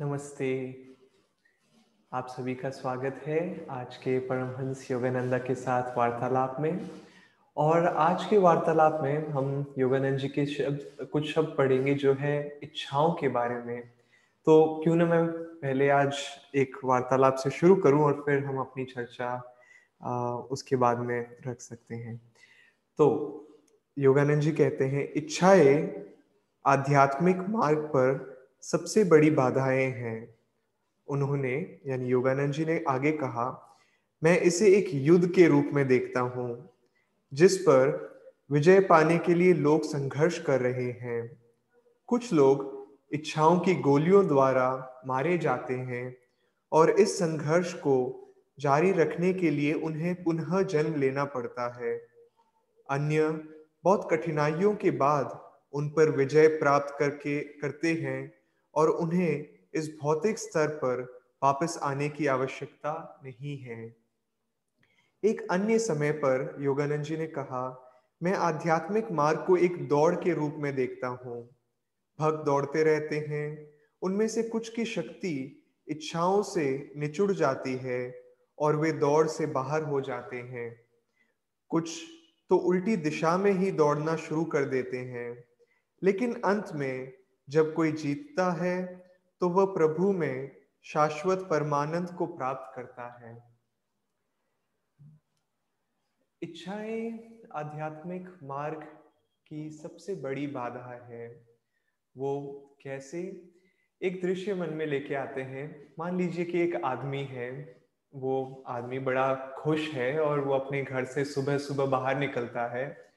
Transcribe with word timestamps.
नमस्ते। 0.00 0.46
आप 2.12 2.26
सभी 2.26 2.54
का 2.54 2.70
स्वागत 2.70 3.20
है 3.26 3.66
आज 3.70 3.96
के 3.96 4.18
परमहंस 4.18 4.90
योगानंदा 4.90 5.38
के 5.38 5.54
साथ 5.54 5.98
वार्तालाप 5.98 6.56
में। 6.60 6.90
और 7.56 7.86
आज 7.86 8.24
के 8.24 8.38
वार्तालाप 8.38 8.98
में 9.02 9.28
हम 9.28 9.74
योगानंद 9.78 10.18
जी 10.18 10.28
के 10.28 10.46
शब्द 10.46 11.06
कुछ 11.12 11.30
शब्द 11.32 11.54
पढ़ेंगे 11.58 11.94
जो 11.94 12.14
है 12.14 12.58
इच्छाओं 12.62 13.12
के 13.12 13.28
बारे 13.28 13.54
में। 13.54 13.82
तो 14.46 14.80
क्यों 14.84 14.96
ना 14.96 15.06
मैं 15.06 15.26
पहले 15.32 15.88
आज 15.88 16.16
एक 16.54 16.76
वार्तालाप 16.84 17.34
से 17.34 17.50
शुरू 17.50 17.76
करूँ 17.76 18.02
और 18.02 18.22
फिर 18.26 18.44
हम 18.44 18.58
अपनी 18.58 18.84
चर्चा 18.84 19.42
आ, 20.02 20.34
उसके 20.34 20.76
बाद 20.76 20.98
में 20.98 21.36
रख 21.46 21.60
सकते 21.60 21.94
हैं। 21.94 22.20
तो 22.98 23.08
योगानंद 23.98 24.40
जी 24.40 24.52
कहते 24.52 24.84
हैं 24.84 25.12
इच्छाएँ 25.12 26.04
आध्यात्मिक 26.66 27.36
मार्ग 27.36 27.78
पर 27.78 28.29
सबसे 28.62 29.04
बड़ी 29.04 29.30
बाधाएँ 29.30 29.86
हैं। 29.86 30.34
उन्होंने, 31.08 31.80
यानी 31.86 32.08
योगानंद 32.08 32.52
जी 32.52 32.64
ने 32.64 32.84
आगे 32.88 33.12
कहा, 33.12 33.76
मैं 34.24 34.40
इसे 34.40 34.74
एक 34.74 34.88
युद्ध 34.92 35.30
के 35.30 35.48
रूप 35.48 35.70
में 35.72 35.88
देखता 35.88 36.20
हूँ, 36.20 36.70
जिस 37.34 37.56
पर 37.56 38.10
विजय 38.52 38.80
पाने 38.80 39.18
के 39.18 39.34
लिए 39.34 39.52
लोग 39.54 39.82
संघर्ष 39.82 40.38
कर 40.38 40.60
रहे 40.60 40.90
हैं। 40.90 41.42
कुछ 42.06 42.32
लोग 42.32 42.88
इच्छाओं 43.12 43.58
की 43.58 43.74
गोलियों 43.74 44.28
द्वारा 44.28 45.02
मारे 45.06 45.38
जाते 45.38 45.74
हैं 45.74 46.16
और 46.72 46.90
इस 46.90 47.18
संघर्ष 47.18 47.74
को 47.74 48.16
जारी 48.60 48.92
रखने 48.92 49.32
के 49.32 49.50
लिए 49.50 49.72
उन्हें 49.72 50.22
पुनः 50.22 50.62
जन्म 50.62 51.00
लेना 51.00 51.24
पड़ता 51.24 51.84
है। 51.84 51.96
अन्य 52.90 53.28
बहुत 53.84 54.08
कठिनाइयों 54.10 54.74
के 54.74 54.90
बाद 54.90 55.40
उन 55.72 55.88
पर 55.88 56.10
विजय 56.10 56.48
प्राप्त 56.48 56.96
करके, 56.98 57.40
करते 57.40 57.92
हैं 57.92 58.39
और 58.74 58.88
उन्हें 58.88 59.46
इस 59.74 59.98
भौतिक 60.02 60.38
स्तर 60.38 60.68
पर 60.68 61.20
वापस 61.42 61.80
आने 61.82 62.08
की 62.08 62.26
आवश्यकता 62.26 63.20
नहीं 63.24 63.58
है। 63.58 63.96
एक 65.24 65.48
अन्य 65.50 65.78
समय 65.78 66.12
पर 66.12 66.56
योगानंद 66.60 67.02
जी 67.02 67.16
ने 67.16 67.26
कहा, 67.26 67.86
मैं 68.22 68.34
आध्यात्मिक 68.34 69.12
मार्ग 69.12 69.44
को 69.46 69.56
एक 69.56 69.88
दौड़ 69.88 70.14
के 70.14 70.34
रूप 70.34 70.54
में 70.58 70.76
देखता 70.76 71.08
हूँ। 71.08 71.56
भक्त 72.18 72.44
दौड़ते 72.44 72.82
रहते 72.82 73.16
हैं। 73.18 73.70
उनमें 74.02 74.28
से 74.28 74.42
कुछ 74.42 74.68
की 74.68 74.84
शक्ति 74.84 75.62
इच्छाओं 75.88 76.42
से 76.42 76.92
निचुड़ 76.96 77.32
जाती 77.32 77.76
है 77.76 78.22
और 78.58 78.76
वे 78.76 78.92
दौड़ 78.92 79.26
से 79.26 79.46
बाहर 79.46 79.82
हो 79.82 80.00
जाते 80.00 80.36
हैं। 80.36 80.84
कुछ 81.68 82.02
तो 82.50 82.56
उल्टी 82.56 82.96
दिशा 82.96 83.38
में 83.38 83.52
ही 83.52 83.70
दौड़ना 83.70 84.16
शुरू 84.16 84.44
कर 84.44 84.64
देते 84.64 84.96
हैं। 84.96 85.44
लेकिन 86.04 86.34
अंत 86.34 86.66
में 86.74 87.19
जब 87.50 87.74
कोई 87.74 87.92
जीतता 87.92 88.52
है 88.52 89.04
तो 89.40 89.48
वह 89.48 89.64
प्रभु 89.64 90.12
में 90.12 90.56
शाश्वत 90.82 91.38
परमानंद 91.38 92.10
को 92.10 92.26
प्राप्त 92.26 92.76
करता 92.76 93.26
है। 93.26 93.50
इच्छाएँ 96.42 97.38
आध्यात्मिक 97.54 98.38
मार्ग 98.42 98.82
की 99.46 99.70
सबसे 99.70 100.14
बड़ी 100.14 100.46
बाधा 100.46 101.06
है। 101.06 101.46
वो 102.16 102.60
कैसे? 102.82 103.50
एक 104.02 104.22
दृश्य 104.22 104.54
मन 104.54 104.70
में 104.70 104.86
लेके 104.86 105.14
आते 105.14 105.42
हैं। 105.42 105.94
मान 105.98 106.18
लीजिए 106.18 106.44
कि 106.44 106.60
एक 106.60 106.84
आदमी 106.84 107.24
है। 107.24 107.80
वो 108.14 108.64
आदमी 108.66 108.98
बड़ा 108.98 109.34
खुश 109.34 109.90
है 109.90 110.20
और 110.20 110.40
वो 110.40 110.54
अपने 110.54 110.82
घर 110.82 111.04
से 111.04 111.24
सुबह 111.24 111.58
सुबह 111.58 111.86
बाहर 111.86 112.16
निकलता 112.16 112.66
है 112.66 113.12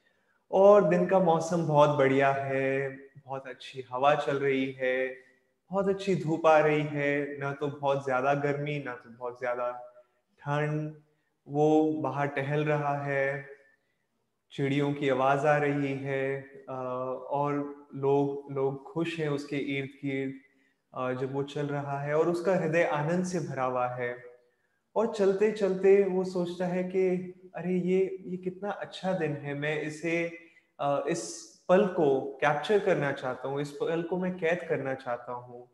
और 0.50 0.88
दिन 0.88 1.06
का 1.06 1.18
मौसम 1.18 1.66
बहुत 1.66 1.98
बढ़िया 1.98 2.32
है। 2.32 3.03
बहुत 3.26 3.46
अच्छी 3.48 3.84
हवा 3.90 4.14
चल 4.16 4.38
रही 4.38 4.70
है, 4.72 5.08
बहुत 5.70 5.88
अच्छी 5.88 6.14
धूप 6.16 6.46
आ 6.46 6.58
रही 6.58 6.82
है, 6.82 7.38
ना 7.40 7.52
तो 7.52 7.68
बहुत 7.70 8.04
ज़्यादा 8.04 8.34
गर्मी, 8.42 8.78
ना 8.84 8.94
तो 8.94 9.10
बहुत 9.10 9.38
ज़्यादा 9.38 9.70
ठंड, 10.40 10.94
वो 11.46 11.92
बाहर 12.02 12.26
टहल 12.36 12.64
रहा 12.64 12.96
है, 13.04 13.46
चिड़ियों 14.52 14.92
की 14.94 15.08
आवाज़ 15.08 15.46
आ 15.46 15.56
रही 15.58 15.94
है 15.98 16.26
और 16.68 17.54
लोग 17.96 18.52
लोग 18.52 18.82
खुश 18.92 19.18
हैं 19.20 19.28
उसके 19.30 19.56
इर्द 19.78 19.90
गिर्द 20.04 21.20
जब 21.20 21.32
वो 21.34 21.42
चल 21.44 21.66
रहा 21.68 22.00
है 22.02 22.14
और 22.14 22.28
उसका 22.28 22.54
हृदय 22.56 22.84
आनंद 22.94 23.24
से 23.26 23.40
भरा 23.40 23.64
हुआ 23.64 23.88
है। 23.96 24.14
और 24.96 25.12
चलते 25.14 25.50
चलते 25.52 26.02
वो 26.04 26.24
सोचता 26.24 26.66
है 26.66 26.82
कि, 26.84 27.08
अरे, 27.56 27.74
ये 27.74 28.00
ये 28.26 28.36
कितना 28.38 28.70
अच्छा 28.70 29.12
दिन 29.18 29.32
है, 29.36 29.54
मैं 29.54 29.80
इसे 29.82 30.16
इस 31.12 31.53
पल 31.68 31.86
को 31.86 32.20
कैप्चर 32.40 32.78
करना 32.78 33.12
चाहता 33.12 33.48
हूँ 33.48 33.60
इस 33.60 33.70
पल 33.70 34.02
को 34.02 34.16
मैं 34.18 34.32
कैद 34.38 34.66
करना 34.68 34.94
चाहता 34.94 35.32
हूँ। 35.32 35.68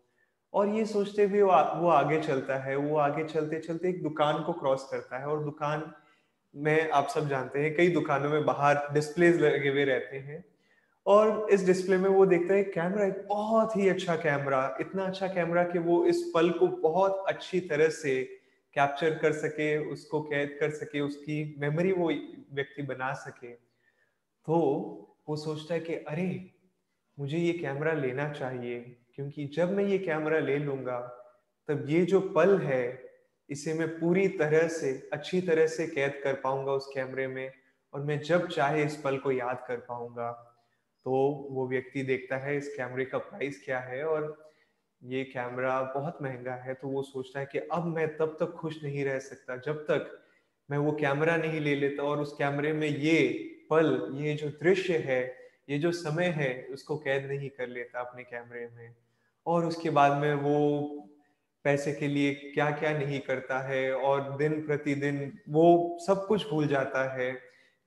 और 0.53 0.69
ये 0.69 0.85
सोचते 0.87 1.25
हुए 1.25 1.43
वो, 1.43 1.89
आगे 1.89 2.21
चलता 2.21 2.57
है 2.57 2.77
वो 2.77 2.97
आगे 2.99 3.25
चलते 3.25 3.59
चलते 3.59 3.89
एक 3.89 4.03
दुकान 4.03 4.43
को 4.43 4.53
क्रॉस 4.53 4.89
करता 4.91 5.19
है। 5.19 5.27
और 5.27 5.45
दुकान 5.45 5.93
में 6.55 6.91
आप 6.91 7.09
सब 7.09 7.29
जानते 7.29 7.59
हैं 7.59 7.75
कई 7.77 7.89
दुकानों 7.89 8.31
में 8.31 8.45
बाहर 8.45 8.89
डिस्प्लेज 8.93 9.41
लगे 9.41 9.69
हुए 9.69 9.85
रहते 9.85 10.17
हैं। 10.17 10.45
और 11.07 11.47
इस 11.51 11.65
डिस्प्ले 11.67 11.97
में 11.99 12.09
वो 12.11 12.27
देखता 12.27 12.55
है 12.55 12.63
कैमरा 12.65 13.05
एक 13.07 13.27
बहुत 13.29 13.77
ही 13.77 13.89
अच्छा 13.89 14.17
कैमरा 14.17 14.77
इतना 14.81 15.05
अच्छा 15.05 15.27
कैमरा 15.27 15.63
कि 15.65 15.79
वो 15.79 16.05
इस 16.07 16.31
पल 16.35 16.51
को 16.51 16.67
बहुत 16.67 17.25
अच्छी 17.29 17.61
तरह 17.61 17.89
से 17.89 18.23
कैप्चर 18.77 19.15
कर 19.19 19.33
सके 19.33 19.77
उसको 19.93 20.21
कैद 20.23 20.57
कर 20.61 20.71
सके 20.71 21.01
उसकी 21.01 21.57
मेमोरी 21.59 21.93
वो 21.93 22.11
व्यक्ति 22.55 22.83
बना 22.83 23.13
सके। 23.13 23.53
तो 23.53 25.10
वो 25.29 25.37
सोचता 25.37 25.75
है 25.75 25.81
कि 25.81 25.95
अरे, 25.95 26.51
मुझे 27.19 27.39
ये 27.39 27.53
कैमरा 27.53 27.93
लेना 27.93 28.29
चाहिए, 28.33 28.81
क्योंकि 29.15 29.47
जब 29.47 29.73
मैं 29.73 29.85
ये 29.85 29.99
कैमरा 29.99 30.39
ले 30.39 30.59
लूँगा, 30.59 30.99
तब 31.69 31.85
ये 31.89 32.05
जो 32.05 32.21
पल 32.37 32.59
है, 32.59 33.11
इसे 33.51 33.75
मैं 33.75 33.89
पूरी 33.89 34.27
तरह 34.29 34.69
से, 34.69 34.93
अच्छी 35.13 35.41
तरह 35.41 35.67
से 35.67 35.87
कैद 35.87 36.21
कर 36.25 36.35
पाऊँगा 36.35 36.73
उस 36.73 36.87
कैमरे 36.95 37.27
में, 37.27 37.51
और 37.93 38.01
मैं 38.01 38.19
जब 38.21 38.47
चाहे 38.49 38.85
इस 38.85 38.97
पल 38.97 39.19
को 39.19 39.33
याद 39.33 39.65
कर 39.69 39.77
पाऊँगा। 39.89 40.31
तो 41.07 41.11
वो 41.51 41.67
व्यक्ति 41.69 42.03
देखता 42.03 42.37
है, 42.37 42.57
इस 42.57 42.69
कैमरे 42.77 43.05
का 43.05 43.19
प्राइस 43.19 43.63
क्या 43.65 43.79
है, 43.79 44.05
और 44.05 44.37
ये 45.03 45.25
कैमरा 45.25 45.81
बहुत 45.95 46.19
महँगा 46.23 46.55
है 46.55 46.75
तो 46.75 46.89
वो 46.89 47.03
सोचता 47.03 47.41
है 47.41 47.47
कि 47.47 47.59
अब 47.59 47.85
मैं 47.87 48.07
तब 48.17 48.37
तक 48.41 48.53
खुश 48.53 48.83
नहीं 48.85 49.05
रह 49.05 49.19
सकता, 49.19 49.57
जब 49.57 49.85
तक 49.85 50.11
मैं 50.69 50.79
वो 50.79 50.93
कैमरा 50.93 51.37
नहीं 51.37 51.61
ले 51.61 51.75
लेता, 51.75 52.03
और 52.03 52.21
उस 52.21 52.33
कैमरे 52.39 52.73
में 52.73 52.89
ये 52.89 53.21
पल, 53.71 54.11
ये 54.15 54.35
जो 54.35 54.49
दृश्य 54.49 54.99
है, 54.99 55.37
ये 55.71 55.79
जो 55.79 55.93
समय 55.93 56.27
है, 56.27 56.67
उसको 56.71 56.97
कैद 56.97 57.25
नहीं 57.25 57.51
कर 57.51 57.69
लेता 57.69 58.01
अपने 58.01 58.23
कैमरे 58.23 58.69
में। 58.77 58.95
और 59.47 59.67
उसके 59.67 59.91
बाद 59.91 60.17
में 60.17 60.35
वो 60.35 60.81
पैसे 61.65 61.93
के 61.93 62.09
लिए 62.09 62.35
क्या 62.35 62.71
क्या 62.71 62.99
नहीं 62.99 63.21
करता 63.21 63.61
है 63.61 63.95
और 63.95 64.37
दिन 64.37 64.67
प्रतिदिन 64.67 65.39
वो 65.49 65.99
सब 66.07 66.27
कुछ 66.27 66.51
भूल 66.51 66.67
जाता 66.67 67.15
है 67.15 67.33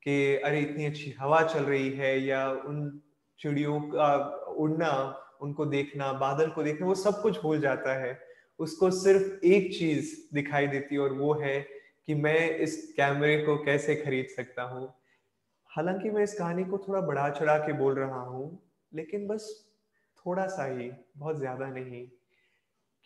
कि, 0.04 0.36
अरे, 0.36 0.60
इतनी 0.60 0.86
अच्छी 0.86 1.16
हवा 1.20 1.42
चल 1.42 1.64
रही 1.64 1.90
है 1.90 2.20
या 2.20 2.52
उन 2.52 3.02
चिड़ियों 3.40 3.82
का 3.82 4.16
उड़ना, 4.58 5.20
उनको 5.42 5.66
देखना, 5.66 6.14
बादल 6.14 6.50
को 6.50 6.64
देखना, 6.64 6.88
वो 6.88 6.96
सब 6.96 7.22
कुछ 7.22 7.42
भूल 7.42 7.60
जाता 7.60 8.00
है। 8.00 8.22
उसको 8.60 8.92
सिर्फ़ 8.92 9.46
एक 9.46 9.74
चीज़ 9.74 10.36
दिखाई 10.36 10.68
देती 10.68 10.96
है 10.96 11.02
और 11.02 11.14
वो 11.14 11.34
है 11.34 11.68
कि 12.06 12.16
मैं 12.16 12.58
इस 12.58 12.94
कैमरे 12.98 13.38
को 13.38 13.58
कैसे 13.58 13.96
खरीद 13.96 14.28
सकता 14.36 14.64
हूँ। 14.64 14.94
हालाँकि 15.74 16.10
मैं 16.10 16.24
इस 16.24 16.34
कहानी 16.34 16.64
को 16.64 16.78
थोड़ा 16.78 17.02
बढ़ा 17.02 17.30
चढ़ा 17.30 17.58
के 17.58 17.74
बोल 17.74 17.96
रहा 17.96 18.20
हूँ, 18.20 18.60
लेकिन 18.94 19.28
बस 19.28 19.70
थोड़ा 20.26 20.48
सा 20.48 20.66
ही, 20.66 20.92
बहुत 21.18 21.38
ज़्यादा 21.38 21.68
नहीं। 21.68 22.08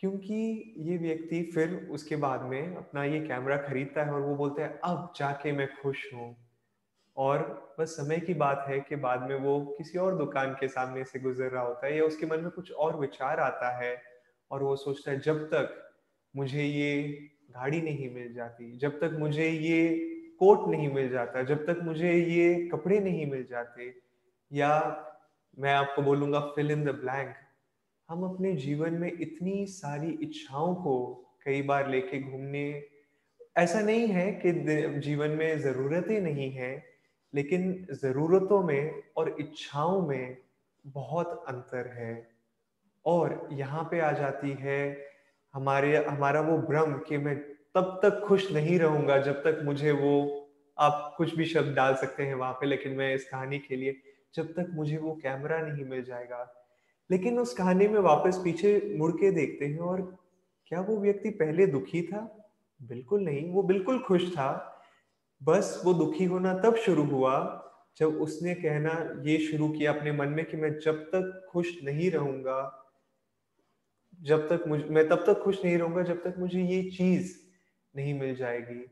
क्योंकि 0.00 0.74
ये 0.78 0.96
व्यक्ति 0.96 1.42
फिर 1.54 1.88
उसके 1.90 2.16
बाद 2.16 2.42
में 2.42 2.76
अपना 2.76 3.04
ये 3.04 3.20
कैमरा 3.20 3.56
खरीदता 3.56 4.04
है 4.04 4.12
और 4.12 4.20
वो 4.20 4.34
बोलता 4.36 4.62
है, 4.62 4.80
अब 4.84 5.12
जाके 5.16 5.52
मैं 5.52 5.68
खुश 5.82 6.14
हूँ। 6.14 6.36
और 7.16 7.76
बस 7.80 7.88
समय 7.88 8.18
की 8.18 8.34
बात 8.34 8.64
है 8.68 8.80
कि 8.80 8.96
बाद 8.96 9.22
में 9.22 9.34
वो 9.36 9.58
किसी 9.78 9.98
और 9.98 10.18
दुकान 10.18 10.52
के 10.52 10.68
सामने 10.68 11.04
से 11.04 11.20
गुजर 11.20 11.50
रहा 11.50 11.62
होता 11.62 11.86
है 11.86 11.96
या 11.96 12.04
उसके 12.04 12.26
मन 12.26 12.40
में 12.40 12.50
कुछ 12.50 12.72
और 12.72 13.00
विचार 13.00 13.40
आता 13.40 13.76
है 13.78 13.96
और 14.50 14.62
वो 14.62 14.76
सोचता 14.76 15.10
है, 15.10 15.20
जब 15.20 15.44
तक 15.44 15.92
मुझे 16.36 16.64
ये 16.64 17.12
गाड़ी 17.50 17.80
नहीं 17.82 18.14
मिल 18.14 18.32
जाती, 18.34 18.76
जब 18.78 19.00
तक 19.00 19.16
मुझे 19.18 19.48
ये 19.48 20.17
कोट 20.40 20.68
नहीं 20.68 20.88
मिल 20.92 21.08
जाता, 21.08 21.42
जब 21.42 21.66
तक 21.66 21.80
मुझे 21.82 22.12
ये 22.12 22.68
कपड़े 22.68 22.98
नहीं 23.00 23.30
मिल 23.30 23.46
जाते, 23.50 23.92
या 24.50 24.70
मैं 25.58 25.72
आपको 25.74 26.02
बोलूँगा 26.02 26.40
फिल 26.56 26.70
इन 26.70 26.84
द 26.84 26.94
ब्लैंक 27.00 27.34
हम 28.08 28.22
अपने 28.24 28.54
जीवन 28.56 28.94
में 28.94 29.10
इतनी 29.12 29.64
सारी 29.66 30.10
इच्छाओं 30.22 30.74
को 30.74 30.94
कई 31.44 31.62
बार 31.62 31.88
लेके 31.90 32.20
घूमने, 32.22 32.82
ऐसा 33.56 33.80
नहीं 33.80 34.06
है 34.08 34.30
कि 34.44 34.52
जीवन 35.00 35.30
में 35.30 35.60
जरूरतें 35.60 36.20
नहीं 36.20 36.50
है, 36.52 36.72
लेकिन 37.34 37.86
जरूरतों 37.92 38.62
में 38.62 39.02
और 39.16 39.34
इच्छाओं 39.40 40.00
में 40.06 40.36
बहुत 40.84 41.44
अंतर 41.48 41.86
है। 41.96 42.28
और 43.04 43.48
यहाँ 43.52 43.82
पे 43.90 44.00
आ 44.00 44.10
जाती 44.12 44.50
है 44.60 44.80
हमारे, 45.54 45.96
हमारा 45.96 46.40
वो 46.40 46.58
भ्रम 46.58 46.98
कि 47.08 47.18
मैं 47.18 47.36
तब 47.74 48.00
तक 48.02 48.20
खुश 48.26 48.52
नहीं 48.52 48.78
रहूँगा 48.78 49.18
जब 49.18 49.42
तक 49.42 49.60
मुझे 49.64 49.92
वो, 49.92 50.44
आप 50.78 51.14
कुछ 51.18 51.34
भी 51.36 51.44
शब्द 51.44 51.74
डाल 51.74 51.94
सकते 51.94 52.22
हैं 52.22 52.34
वहाँ 52.34 52.52
पे, 52.52 52.66
लेकिन 52.66 52.92
मैं 52.92 53.14
इस 53.14 53.28
कहानी 53.28 53.58
के 53.58 53.76
लिए 53.76 54.00
जब 54.34 54.52
तक 54.52 54.70
मुझे 54.70 54.96
वो 54.96 55.14
कैमरा 55.14 55.60
नहीं 55.60 55.84
मिल 55.84 56.02
जाएगा। 56.02 56.54
लेकिन 57.10 57.38
उस 57.38 57.54
कहानी 57.54 57.88
में 57.88 58.00
वापस 58.00 58.40
पीछे 58.44 58.94
मुड़ 58.98 59.12
के 59.12 59.30
देखते 59.30 59.66
हैं 59.66 59.78
और 59.78 60.02
क्या 60.66 60.80
वो 60.80 60.96
व्यक्ति 60.96 61.30
पहले 61.30 61.66
दुखी 61.66 62.02
था? 62.02 62.20
बिल्कुल 62.82 63.20
नहीं, 63.20 63.50
वो 63.52 63.62
बिल्कुल 63.62 63.98
खुश 63.98 64.30
था। 64.32 64.74
बस 65.42 65.82
वो 65.84 65.94
दुखी 65.94 66.24
होना 66.24 66.54
तब 66.54 66.76
शुरू 66.76 67.04
हुआ 67.04 67.64
जब 67.96 68.20
उसने 68.20 68.54
कहना, 68.54 69.22
ये 69.24 69.38
शुरू 69.38 69.68
किया 69.68 69.92
अपने 69.92 70.12
मन 70.12 70.28
में 70.28 70.44
कि 70.44 70.56
मैं 70.56 70.78
जब 70.78 71.02
तक 71.02 71.46
खुश 71.50 71.72
नहीं 71.84 72.10
रहूँगा, 72.10 72.84
जब 74.22 74.48
तक 74.48 74.64
मुझ, 74.68 74.80
मैं 74.90 75.08
तब 75.08 75.24
तक 75.26 75.40
खुश 75.40 75.64
नहीं 75.64 75.78
रहूँगा 75.78 76.02
जब 76.02 76.22
तक 76.24 76.34
मुझे 76.38 76.62
ये 76.62 76.82
चीज़ 76.90 77.47
नहीं 77.98 78.14
मिल 78.20 78.34
जाएगी। 78.36 78.84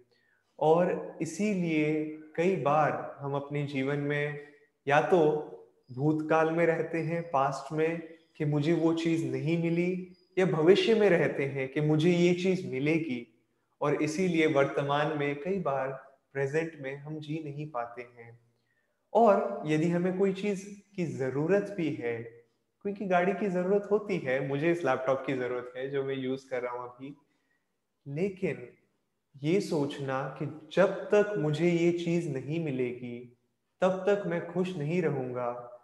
और 0.59 1.19
इसीलिए 1.23 2.05
कई 2.37 2.57
बार 2.57 3.17
हम 3.21 3.35
अपने 3.35 3.67
जीवन 3.67 3.99
में 3.99 4.47
या 4.87 5.01
तो 5.01 5.21
भूतकाल 5.93 6.51
में 6.51 6.67
रहते 6.67 6.99
हैं 6.99 7.23
पास्ट 7.31 7.73
में, 7.73 8.17
कि 8.37 8.45
मुझे 8.45 8.73
वो 8.73 8.95
चीज़ 8.95 9.25
नहीं 9.27 9.63
मिली, 9.63 10.13
या 10.39 10.47
भविष्य 10.47 10.95
में 10.95 11.09
रहते 11.11 11.45
हैं, 11.45 11.69
कि 11.69 11.81
मुझे 11.81 12.11
ये 12.11 12.35
चीज़ 12.35 12.67
मिलेगी। 12.67 13.21
और 13.81 14.03
इसीलिए 14.03 14.47
वर्तमान 14.47 15.19
में 15.19 15.41
कई 15.41 15.59
बार 15.59 15.89
प्रेजेंट 16.33 16.73
में 16.81 16.97
हम 16.97 17.19
जी 17.19 17.43
नहीं 17.45 17.71
पाते 17.71 18.03
हैं। 18.03 18.39
और 19.13 19.63
यदि 19.67 19.89
हमें 19.89 20.19
कोई 20.19 20.33
चीज़ 20.33 20.67
की 20.97 21.07
ज़रूरत 21.07 21.75
भी 21.77 21.89
है, 21.95 22.17
क्योंकि 22.83 23.07
गाड़ी 23.07 23.33
की 23.33 23.49
ज़रूरत 23.49 23.89
होती 23.91 24.19
है, 24.19 24.49
मुझे 24.49 24.73
इस 24.73 24.85
लैपटॉप 24.85 25.25
की 25.27 25.35
ज़रूरत 25.35 25.73
है, 25.77 25.91
जो 25.91 26.05
मैं 26.05 26.15
यूज़ 26.15 26.49
कर 26.51 26.63
रहा 26.63 26.73
हूँ 26.73 26.89
अभी। 26.89 27.17
लेकिन 28.09 28.69
ये 29.43 29.61
सोचना 29.61 30.37
कि 30.39 30.69
जब 30.73 30.89
तक 30.89 31.35
मुझे 31.39 31.71
ये 31.71 31.93
चीज़ 31.93 32.29
नहीं 32.29 32.65
मिलेगी, 32.65 33.39
तब 33.81 33.91
तक 33.91 34.23
मैं 34.27 34.53
खुश 34.53 34.77
नहीं 34.77 35.03
रहूँगा। 35.03 35.81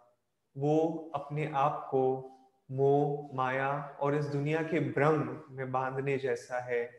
वो 0.57 1.11
अपने 1.15 1.51
आप 1.53 1.87
को 1.91 2.29
मोह, 2.71 3.37
माया 3.37 3.97
और 4.01 4.15
इस 4.15 4.25
दुनिया 4.25 4.61
के 4.61 4.79
भ्रम 4.79 5.37
में 5.51 5.71
बांधने 5.71 6.17
जैसा 6.17 6.59
है। 6.59 6.89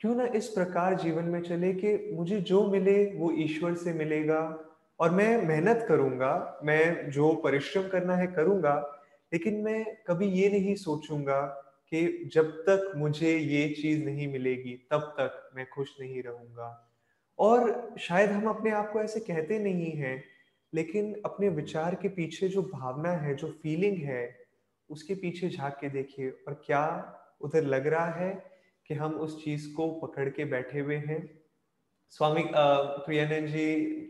क्यों 0.00 0.14
ना 0.14 0.26
इस 0.26 0.48
प्रकार 0.48 0.94
जीवन 0.94 1.24
में 1.24 1.42
चले 1.42 1.72
कि 1.72 2.10
मुझे 2.14 2.40
जो 2.40 2.66
मिले 2.70 3.16
वो 3.18 3.32
ईश्वर 3.32 3.74
से 3.74 3.92
मिलेगा 3.92 4.64
और 5.00 5.10
मैं 5.10 5.46
मेहनत 5.46 5.86
करूँगा, 5.88 6.60
मैं 6.64 7.10
जो 7.10 7.34
परिश्रम 7.34 7.88
करना 7.88 8.16
है 8.16 8.26
करूँगा, 8.26 9.00
लेकिन 9.32 9.54
मैं 9.54 9.96
कभी 10.06 10.26
ये 10.26 10.48
नहीं 10.48 10.74
सोचूँगा 10.74 11.64
कि 11.92 12.30
जब 12.34 12.50
तक 12.50 12.92
मुझे 12.96 13.38
ये 13.38 13.68
चीज़ 13.68 14.04
नहीं 14.04 14.32
मिलेगी, 14.32 14.88
तब 14.90 14.98
तक। 14.98 15.47
मैं 15.58 15.66
खुश 15.68 15.94
नहीं 16.00 16.22
रहूँगा। 16.22 16.68
और 17.38 17.94
शायद 18.00 18.30
हम 18.30 18.48
अपने 18.48 18.70
आप 18.72 18.90
को 18.92 19.00
ऐसे 19.00 19.20
कहते 19.22 19.58
नहीं 19.58 19.92
हैं, 19.92 20.22
लेकिन 20.72 21.14
अपने 21.24 21.48
विचार 21.50 21.94
के 21.94 22.08
पीछे 22.10 22.48
जो 22.48 22.62
भावना 22.64 23.12
है, 23.12 23.34
जो 23.34 23.48
फीलिंग 23.62 23.96
है, 24.04 24.22
उसके 24.90 25.14
पीछे 25.14 25.48
झाँक 25.48 25.76
के 25.80 25.88
देखिए। 25.90 26.30
और 26.30 26.62
क्या 26.66 26.84
उधर 27.40 27.64
लग 27.64 27.86
रहा 27.86 28.10
है 28.12 28.30
कि 28.86 28.94
हम 28.94 29.14
उस 29.16 29.42
चीज़ 29.44 29.72
को 29.74 29.88
पकड़ 30.00 30.28
के 30.28 30.44
बैठे 30.46 30.80
हुए 30.80 30.96
हैं? 30.98 31.20
स्वामी 32.12 32.42
प्रियानंद 32.52 33.48
जी 33.48 33.64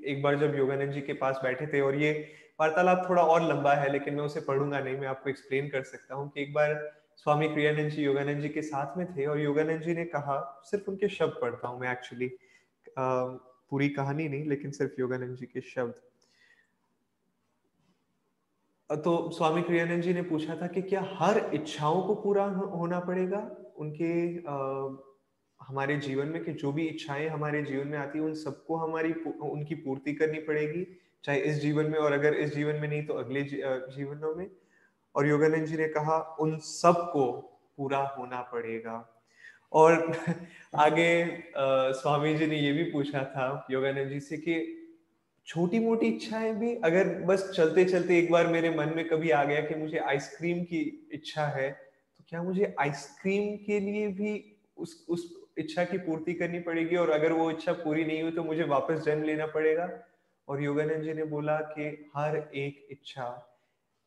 एक 0.06 0.22
बार 0.22 0.38
जब 0.38 0.54
योगानंद 0.56 0.92
जी 0.92 1.00
के 1.00 1.12
पास 1.14 1.40
बैठे 1.42 1.66
थे, 1.66 1.80
और 1.80 1.94
ये 1.94 2.12
वार्तालाप 2.60 3.06
थोड़ा 3.08 3.22
और 3.22 3.42
लंबा 3.42 3.74
है, 3.74 3.90
लेकिन 3.92 4.14
मैं 4.14 4.24
उसे 4.24 4.40
पढ़ूँगा 4.40 4.80
नहीं, 4.80 4.96
मैं 4.96 5.08
आपको 5.08 5.30
एक्सप्लेन 5.30 5.68
कर 5.68 5.82
सकता 5.84 6.14
हूँ 6.14 6.28
कि 6.30 6.42
एक 6.42 6.52
बार 6.54 6.74
स्वामी 7.18 7.48
क्रियानंद 7.48 7.90
जी 7.90 8.02
योगानंद 8.02 8.40
जी 8.40 8.48
के 8.48 8.62
साथ 8.62 8.96
में 8.98 9.06
थे 9.14 9.24
और 9.26 9.40
योगानंद 9.40 9.82
जी 9.82 9.94
ने 9.94 10.04
कहा 10.04 10.36
सिर्फ़ 10.64 10.90
उनके 10.90 11.08
शब्द 11.08 11.38
पढ़ता 11.40 11.68
हूँ 11.68 11.80
मैं 11.80 11.90
एक्चुअली 11.92 12.30
पूरी 12.98 13.88
कहानी 13.88 14.28
नहीं 14.28 14.44
लेकिन 14.44 14.70
सिर्फ़ 14.70 15.00
योगानंद 15.00 15.36
जी 15.36 15.46
के 15.46 15.60
शब्द। 15.60 15.94
तो 18.90 19.30
स्वामी 19.30 19.62
क्रियानंद 19.62 20.02
जी 20.02 20.12
ने 20.14 20.22
पूछा 20.22 20.56
था 20.56 20.66
कि 20.66 20.82
क्या 20.82 21.02
हर 21.14 21.38
इच्छाओं 21.54 22.02
को 22.02 22.14
पूरा 22.14 22.44
होना 22.44 23.00
पड़ेगा? 23.00 23.40
उनके 23.76 24.12
आ, 24.38 24.54
हमारे 25.60 25.96
जीवन 25.98 26.28
में 26.28 26.44
कि 26.44 26.52
जो 26.52 26.72
भी 26.72 26.86
इच्छाएँ 26.86 27.28
हमारे 27.28 27.62
जीवन 27.62 27.88
में 27.88 27.98
आती 27.98 28.18
है 28.18 28.24
उन 28.24 28.34
सबको 28.34 28.76
हमारी 28.76 29.12
उनकी 29.42 29.74
पूर्ति 29.74 30.14
करनी 30.14 30.38
पड़ेगी 30.40 30.86
चाहे 31.24 31.40
इस 31.40 31.60
जीवन 31.60 31.90
में 31.90 31.98
और 31.98 32.12
अगर 32.12 32.34
इस 32.36 32.54
जीवन 32.54 32.76
में 32.76 32.88
नहीं 32.88 33.04
तो 33.06 33.14
अगले 33.14 33.42
जीवनों 33.42 34.34
में। 34.34 34.50
और 35.18 35.26
योगानंद 35.26 35.66
जी 35.66 35.76
ने 35.76 35.88
कहा 35.88 36.36
उन 36.40 36.58
सबको 36.58 37.32
पूरा 37.76 37.98
होना 37.98 38.40
पड़ेगा। 38.42 39.14
और 39.72 40.16
आगे 40.74 41.24
आ, 41.24 41.92
स्वामी 41.92 42.34
जी 42.34 42.46
ने 42.46 42.56
ये 42.56 42.72
भी 42.72 42.84
पूछा 42.84 43.24
था 43.24 43.66
योगानंद 43.70 44.08
जी 44.08 44.20
से 44.20 44.36
कि 44.36 44.74
छोटी 45.46 45.78
मोटी 45.78 46.06
इच्छाएँ 46.06 46.54
भी 46.54 46.74
अगर 46.74 47.08
बस 47.22 47.50
चलते 47.56 47.84
चलते 47.84 48.18
एक 48.18 48.32
बार 48.32 48.46
मेरे 48.46 48.70
मन 48.70 48.92
में 48.96 49.08
कभी 49.08 49.30
आ 49.30 49.44
गया 49.44 49.60
कि 49.60 49.74
मुझे 49.74 49.98
आइसक्रीम 49.98 50.62
की 50.64 51.08
इच्छा 51.12 51.46
है 51.46 51.70
तो 52.18 52.24
क्या 52.28 52.42
मुझे 52.42 52.74
आइसक्रीम 52.80 53.56
के 53.56 53.80
लिए 53.80 54.08
भी 54.08 54.56
उस 54.76 55.06
उस 55.08 55.34
इच्छा 55.58 55.84
की 55.84 55.98
पूर्ति 55.98 56.34
करनी 56.34 56.60
पड़ेगी? 56.60 56.96
और 56.96 57.10
अगर 57.10 57.32
वो 57.32 57.50
इच्छा 57.50 57.72
पूरी 57.72 58.04
नहीं 58.04 58.22
हुई 58.22 58.32
तो 58.32 58.44
मुझे 58.44 58.64
वापस 58.64 58.98
जन्म 58.98 59.22
लेना 59.22 59.46
पड़ेगा? 59.46 59.90
और 60.48 60.62
योगानंद 60.62 61.02
जी 61.02 61.14
ने 61.14 61.24
बोला 61.24 61.56
कि 61.56 62.10
हर 62.16 62.36
एक 62.54 62.86
इच्छा 62.90 63.57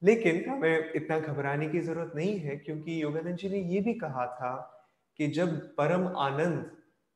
लेकिन 0.03 0.49
हमें 0.49 0.93
इतना 0.95 1.19
घबराने 1.19 1.67
की 1.69 1.79
ज़रूरत 1.79 2.11
नहीं 2.15 2.39
है, 2.39 2.55
क्योंकि 2.55 3.03
योगानंद 3.03 3.35
जी 3.35 3.49
ने 3.49 3.57
ये 3.57 3.79
भी 3.79 3.93
कहा 3.93 4.25
था 4.25 4.53
कि 5.17 5.27
जब 5.27 5.75
परम 5.75 6.07
आनंद 6.17 6.71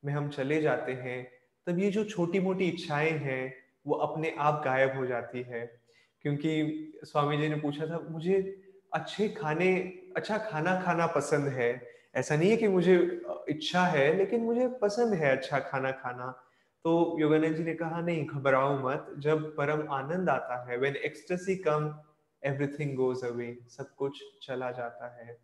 में 0.05 0.13
हम 0.13 0.29
चले 0.29 0.61
जाते 0.61 0.91
हैं, 0.91 1.31
तब 1.67 1.79
ये 1.79 1.91
जो 1.91 2.03
छोटी 2.03 2.39
मोटी 2.39 2.67
इच्छाएँ 2.67 3.11
हैं, 3.11 3.53
वो 3.87 3.95
अपने 3.95 4.35
आप 4.39 4.61
गायब 4.65 4.97
हो 4.97 5.05
जाती 5.05 5.41
है। 5.41 5.79
क्योंकि 6.21 6.93
स्वामी 7.03 7.37
जी 7.37 7.49
ने 7.49 7.55
पूछा 7.55 7.85
था, 7.85 8.07
मुझे 8.09 8.61
अच्छे 8.93 9.29
खाने 9.29 9.93
अच्छा 10.15 10.37
खाना 10.37 10.81
खाना 10.81 11.07
पसंद 11.07 11.47
है। 11.47 11.87
ऐसा 12.15 12.35
नहीं 12.35 12.49
है 12.49 12.57
कि 12.57 12.67
मुझे 12.67 13.21
इच्छा 13.49 13.81
है, 13.81 14.17
लेकिन 14.17 14.41
मुझे 14.41 14.67
पसंद 14.67 15.13
है 15.13 15.37
अच्छा 15.37 15.59
खाना 15.59 15.91
खाना। 15.91 16.41
तो 16.83 17.17
योगानंद 17.19 17.55
जी 17.55 17.63
ने 17.63 17.73
कहा, 17.73 18.01
नहीं, 18.01 18.25
घबराओ 18.25 18.89
मत। 18.89 19.15
जब 19.17 19.55
परम 19.55 19.87
आनंद 19.91 20.29
आता 20.29 20.71
है 20.71 20.77
when 20.77 20.95
ecstasy 20.95 21.55
come 21.55 21.99
everything 22.45 22.95
goes 22.95 23.23
away 23.23 23.57
सब 23.69 23.93
कुछ 23.95 24.23
चला 24.43 24.71
जाता 24.71 25.15
है। 25.17 25.37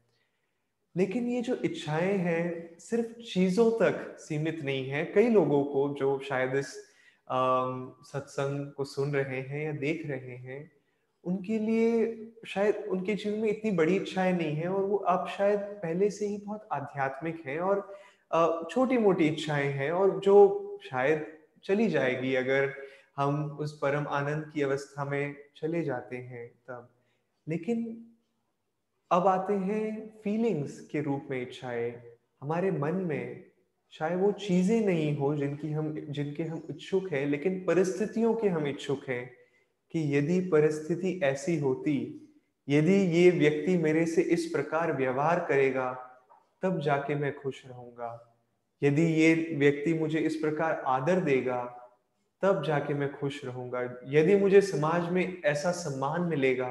लेकिन 0.96 1.28
ये 1.28 1.42
जो 1.42 1.56
इच्छाएँ 1.66 2.18
हैं, 2.18 2.78
सिर्फ़ 2.80 3.22
चीज़ों 3.24 3.70
तक 3.72 4.18
सीमित 4.20 4.62
नहीं 4.64 4.90
है। 4.90 5.04
कई 5.06 5.30
लोगों 5.30 5.64
को 5.64 5.88
जो 6.00 6.20
शायद 6.30 6.56
इस 6.56 6.74
सत्संग 8.12 8.72
को 8.72 8.86
सुन 8.86 9.14
रहे 9.14 9.42
हैं 9.42 9.64
या 9.66 9.72
देख 9.80 10.06
रहे 10.08 10.36
हैं, 10.38 10.72
उनके 11.24 11.58
लिए 11.60 12.32
शायद, 12.48 12.76
उनके 12.90 13.14
जीवन 13.16 13.40
में 13.40 13.50
इतनी 13.50 13.72
बड़ी 13.72 13.96
इच्छाएँ 13.96 14.34
नहीं 14.34 14.56
है 14.56 14.68
और 14.68 14.84
वो 14.84 14.98
अब 14.98 15.28
शायद 15.38 15.60
पहले 15.60 16.10
से 16.10 16.28
ही 16.28 16.38
बहुत 16.38 16.68
आध्यात्मिक 16.74 17.44
हैं 17.46 17.60
और 17.60 17.88
छोटी 18.72 18.98
मोटी 18.98 19.28
इच्छाएँ 19.28 19.72
हैं 19.74 19.92
और 19.92 20.20
जो 20.20 20.80
शायद 20.90 21.26
चली 21.64 21.88
जाएगी 21.90 22.34
अगर 22.36 22.74
हम 23.18 23.58
उस 23.60 23.78
परम 23.78 24.08
आनंद 24.08 24.52
की 24.54 24.62
अवस्था 24.62 25.06
में 25.06 25.36
चले 25.56 25.84
जाते 25.84 26.18
हैं 26.18 26.48
तब। 26.48 26.90
लेकिन 27.48 28.08
अब 29.12 29.28
आते 29.28 29.54
हैं 29.54 30.14
फीलिंग्स 30.24 30.80
के 30.80 31.02
रूप 31.02 31.28
में 31.32 31.42
इच्छाएँ। 31.42 32.04
हमारे 32.42 32.72
मन 32.72 32.94
में 32.94 33.52
शायद 33.92 34.20
वो 34.20 34.32
चीज़ें 34.32 34.86
नहीं 34.86 35.18
हो 35.18 35.36
जिनकी 35.36 35.72
हम, 35.72 35.96
जिनके 36.10 36.44
हम 36.44 36.68
इच्छुक 36.70 37.12
हैं, 37.12 37.26
लेकिन 37.26 37.66
परिस्थितियों 37.66 38.34
के 38.34 38.48
हम 38.48 38.68
इच्छुक 38.68 39.02
हैं 39.10 39.32
कि 39.92 40.18
यदि 40.18 40.40
परिस्थिति 40.40 41.20
ऐसी 41.24 41.60
होती, 41.60 42.28
यदि 42.70 42.94
ये 42.94 43.30
व्यक्ति 43.32 43.78
मेरे 43.78 44.06
से 44.06 44.22
इस 44.22 44.46
प्रकार 44.46 44.94
व्यवहार 44.94 45.40
करेगा, 45.40 45.92
तब 46.62 46.80
जाके 46.80 47.16
मैं 47.16 47.36
खुश 47.36 47.66
रहूँगा। 47.66 48.36
यदि 48.84 49.02
ये 49.02 49.56
व्यक्ति 49.58 49.94
मुझे 49.94 50.20
इस 50.20 50.36
प्रकार 50.36 50.84
आदर 50.86 51.20
देगा 51.20 51.78
तब 52.44 52.64
जाके 52.64 52.94
मैं 52.94 53.12
खुश 53.14 53.44
रहूँगा। 53.46 53.82
यदि 54.08 54.36
मुझे 54.36 54.62
समाज 54.62 55.10
में 55.12 55.42
ऐसा 55.46 55.72
सम्मान 55.72 56.22
मिलेगा, 56.22 56.70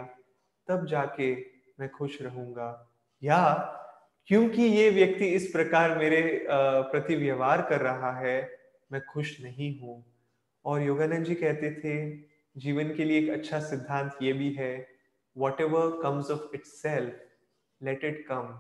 तब 0.69 0.87
जाके 0.87 1.35
मैं 1.81 1.89
खुश 1.91 2.21
रहूँगा। 2.23 2.87
या 3.23 3.43
क्योंकि 4.29 4.63
ये 4.63 4.89
व्यक्ति 4.91 5.27
इस 5.27 5.47
प्रकार 5.53 5.97
मेरे 5.99 6.47
प्रति 6.51 7.17
व्यवहार 7.17 7.63
कर 7.63 7.81
रहा 7.81 8.13
है, 8.19 8.59
मैं 8.93 9.01
खुश 9.05 9.41
नहीं 9.41 9.79
हूँ। 9.81 10.05
और 10.65 10.83
योगानंद 10.83 11.25
जी 11.25 11.35
कहते 11.35 11.71
थे, 11.75 12.11
जीवन 12.57 12.95
के 12.95 13.05
लिए 13.05 13.19
एक 13.19 13.31
अच्छा 13.31 13.61
सिद्धांत 13.61 14.19
ये 14.23 14.33
भी 14.33 14.53
है 14.53 14.87
whatever 15.61 16.01
comes 16.03 16.31
of 16.31 16.55
itself 16.65 17.21
let 17.81 18.05
it 18.05 18.25
come 18.29 18.59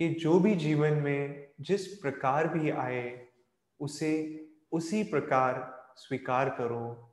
कि 0.00 0.08
जो 0.20 0.38
भी 0.40 0.54
जीवन 0.54 0.92
में 0.92 1.48
जिस 1.60 1.86
प्रकार 1.96 2.48
भी 2.48 2.70
आए, 2.70 3.26
उसे 3.80 4.12
उसी 4.72 5.02
प्रकार 5.04 5.75
स्वीकार 5.96 6.48
करो 6.48 7.12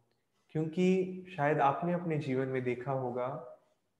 क्योंकि 0.52 1.26
शायद 1.38 1.60
आपने 1.60 1.94
अपने 1.94 2.18
जीवन 2.18 2.48
में 2.48 2.64
देखा 2.64 2.92
होगा 2.92 3.28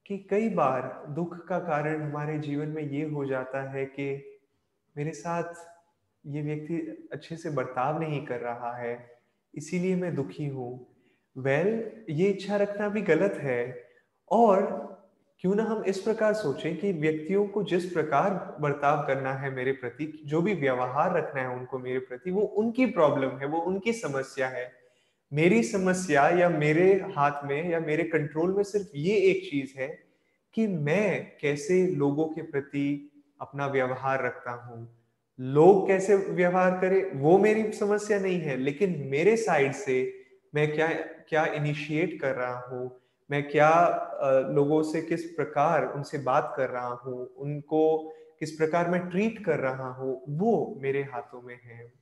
कि 0.06 0.18
कई 0.30 0.48
बार 0.48 1.06
दुख 1.08 1.46
का 1.46 1.58
कारण 1.58 2.02
हमारे 2.02 2.38
जीवन 2.38 2.68
में 2.68 2.82
ये 2.82 3.08
हो 3.08 3.24
जाता 3.24 3.70
है 3.70 3.84
कि 3.86 4.38
मेरे 4.96 5.10
साथ 5.10 5.54
ये 6.26 6.42
व्यक्ति 6.42 7.08
अच्छे 7.12 7.36
से 7.36 7.50
बर्ताव 7.50 8.00
नहीं 8.00 8.26
कर 8.26 8.40
रहा 8.40 8.76
है 8.76 9.20
इसीलिए 9.54 9.96
मैं 9.96 10.14
दुखी 10.14 10.46
हूँ। 10.46 10.86
वेल 11.38 11.66
well, 11.66 12.10
ये 12.10 12.28
इच्छा 12.28 12.56
रखना 12.56 12.88
भी 12.88 13.02
गलत 13.02 13.32
है 13.32 13.88
और 14.30 14.93
क्यों 15.40 15.54
ना 15.54 15.62
हम 15.62 15.84
इस 15.84 15.98
प्रकार 15.98 16.34
सोचें 16.34 16.76
कि 16.76 16.92
व्यक्तियों 16.92 17.46
को 17.46 17.62
जिस 17.62 17.84
प्रकार 17.92 18.56
बर्ताव 18.60 19.06
करना 19.06 19.32
है 19.32 19.50
मेरे 19.54 19.72
प्रति, 19.72 20.22
जो 20.26 20.42
भी 20.42 20.54
व्यवहार 20.54 21.16
रखना 21.16 21.40
है 21.40 21.48
उनको 21.48 21.78
मेरे 21.78 21.98
प्रति, 21.98 22.30
वो 22.30 22.40
उनकी 22.40 22.86
प्रॉब्लम 22.86 23.28
है, 23.28 23.46
वो 23.46 23.58
उनकी 23.58 23.92
समस्या 23.92 24.48
है। 24.48 24.72
मेरी 25.32 25.62
समस्या 25.62 26.28
या 26.28 26.48
मेरे 26.48 26.92
हाथ 27.16 27.44
में 27.44 27.70
या 27.70 27.80
मेरे 27.80 28.04
कंट्रोल 28.04 28.54
में 28.56 28.62
सिर्फ़ 28.62 28.96
ये 28.96 29.16
एक 29.16 29.50
चीज़ 29.50 29.78
है 29.78 29.88
कि 30.54 30.66
मैं 30.66 31.36
कैसे 31.40 31.86
लोगों 31.86 32.26
के 32.26 32.42
प्रति 32.42 33.10
अपना 33.40 33.66
व्यवहार 33.66 34.24
रखता 34.24 34.50
हूँ। 34.50 34.88
लोग 35.40 35.86
कैसे 35.88 36.16
व्यवहार 36.16 36.78
करें, 36.80 37.12
वो 37.14 37.38
मेरी 37.38 37.72
समस्या 37.72 38.18
नहीं 38.18 38.40
है, 38.40 38.56
लेकिन 38.56 39.08
मेरे 39.10 39.36
साइड 39.36 39.72
से 39.72 40.12
मैं 40.54 40.72
क्या 40.74 40.88
क्या 41.28 41.46
इनिशिएट 41.46 42.20
कर 42.20 42.34
रहा 42.34 42.58
हूँ 42.60 43.03
मैं 43.34 43.42
क्या 43.50 43.70
लोगों 44.48 44.82
से 44.82 45.00
किस 45.02 45.22
प्रकार 45.30 45.84
उनसे 45.86 46.18
बात 46.24 46.52
कर 46.56 46.68
रहा 46.70 46.88
हूँ, 47.04 47.26
उनको 47.36 47.80
किस 48.40 48.50
प्रकार 48.50 48.88
मैं 48.90 49.00
ट्रीट 49.08 49.44
कर 49.44 49.58
रहा 49.58 49.88
हूँ, 49.92 50.20
वो 50.30 50.80
मेरे 50.82 51.02
हाथों 51.12 51.40
में 51.42 51.54
है। 51.54 51.92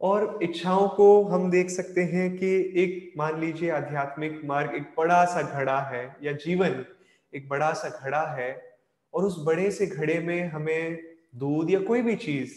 और 0.00 0.38
इच्छाओं 0.42 0.86
को 0.88 1.08
हम 1.24 1.50
देख 1.50 1.70
सकते 1.70 2.02
हैं 2.04 2.30
कि 2.36 2.52
एक, 2.82 3.12
मान 3.18 3.40
लीजिए 3.40 3.70
आध्यात्मिक 3.70 4.40
मार्ग 4.44 4.74
एक 4.74 4.86
बड़ा 4.98 5.24
सा 5.24 5.42
घड़ा 5.42 5.78
है 5.80 6.04
या 6.22 6.32
जीवन 6.44 6.84
एक 7.32 7.48
बड़ा 7.48 7.72
सा 7.72 7.88
घड़ा 7.90 8.22
है 8.30 8.50
और 9.14 9.24
उस 9.24 9.36
बड़े 9.46 9.70
से 9.70 9.86
घड़े 9.86 10.18
में 10.20 10.48
हमें 10.48 10.98
दूध 11.36 11.70
या 11.70 11.80
कोई 11.82 12.02
भी 12.02 12.16
चीज़ 12.16 12.54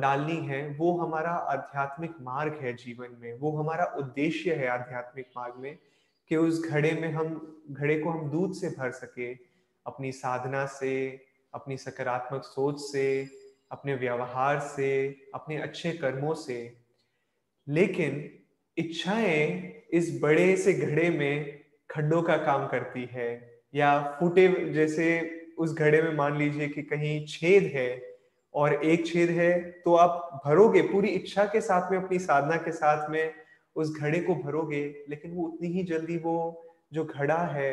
डालनी 0.00 0.36
है, 0.46 0.62
वो 0.70 0.96
हमारा 0.96 1.30
आध्यात्मिक 1.50 2.14
मार्ग 2.22 2.58
है 2.62 2.72
जीवन 2.76 3.16
में, 3.20 3.38
वो 3.38 3.56
हमारा 3.56 3.84
उद्देश्य 3.98 4.54
है 4.54 4.68
आध्यात्मिक 4.70 5.26
मार्ग 5.36 5.60
में 5.60 5.76
कि 6.28 6.36
उस 6.36 6.68
घड़े 6.70 6.92
में 6.92 7.12
हम, 7.12 7.58
घड़े 7.70 7.98
को 7.98 8.10
हम 8.10 8.30
दूध 8.30 8.54
से 8.54 8.68
भर 8.68 8.90
सके, 8.90 9.32
अपनी 9.86 10.12
साधना 10.12 10.66
से, 10.66 11.20
अपनी 11.54 11.76
सकारात्मक 11.76 12.42
सोच 12.42 12.80
से, 12.80 13.28
अपने 13.72 13.94
व्यवहार 13.94 14.60
से, 14.60 15.16
अपने 15.34 15.56
अच्छे 15.56 15.92
कर्मों 15.92 16.34
से। 16.34 16.76
लेकिन 17.68 18.38
इच्छाएँ 18.76 19.72
इस 19.92 20.18
बड़े 20.22 20.56
से 20.56 20.72
घड़े 20.72 21.10
में 21.10 21.60
खड्डों 21.90 22.22
का 22.22 22.36
काम 22.36 22.66
करती 22.66 23.08
है, 23.12 23.60
या 23.74 24.16
फूटे 24.20 24.48
जैसे 24.72 25.08
उस 25.58 25.74
घड़े 25.74 26.02
में 26.02 26.14
मान 26.14 26.38
लीजिए 26.38 26.68
कि 26.68 26.82
कहीं 26.82 27.26
छेद 27.26 27.72
है, 27.74 28.18
और 28.54 28.84
एक 28.84 29.06
छेद 29.06 29.30
है 29.30 29.60
तो 29.84 29.94
आप 29.94 30.40
भरोगे 30.46 30.82
पूरी 30.82 31.08
इच्छा 31.08 31.44
के 31.44 31.60
साथ 31.60 31.90
में, 31.92 31.98
अपनी 31.98 32.18
साधना 32.18 32.56
के 32.56 32.72
साथ 32.72 33.10
में 33.10 33.34
उस 33.78 33.92
घड़े 34.00 34.20
को 34.20 34.34
भरोगे, 34.34 34.84
लेकिन 35.08 35.32
वो 35.32 35.46
उतनी 35.48 35.68
ही 35.68 35.82
जल्दी 35.84 36.16
वो 36.16 36.36
जो 36.92 37.04
घड़ा 37.04 37.42
है, 37.46 37.72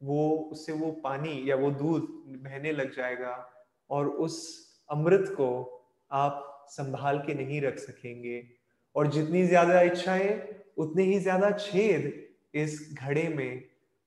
वो, 0.00 0.30
उससे 0.52 0.72
वो 0.72 0.90
पानी 1.04 1.50
या 1.50 1.56
वो 1.56 1.70
दूध 1.70 2.02
बहने 2.44 2.72
लग 2.72 2.94
जाएगा 2.96 3.34
और 3.90 4.08
उस 4.08 4.36
अमृत 4.90 5.24
को 5.36 5.48
आप 6.10 6.66
संभाल 6.68 7.18
के 7.18 7.34
नहीं 7.34 7.60
रख 7.60 7.78
सकेंगे। 7.78 8.42
और 8.96 9.06
जितनी 9.06 9.42
ज़्यादा 9.46 9.80
इच्छाएँ, 9.80 10.30
उतने 10.78 11.02
ही 11.02 11.18
ज़्यादा 11.18 11.50
छेद 11.50 12.12
इस 12.54 12.94
घड़े 13.02 13.28
में। 13.28 13.62